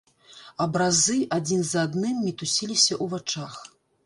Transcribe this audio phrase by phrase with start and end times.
[0.65, 3.53] Абразы адзін за адным мітусіліся ў вачах.